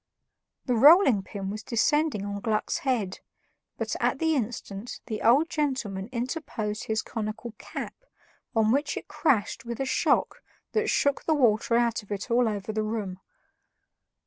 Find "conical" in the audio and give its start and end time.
7.03-7.53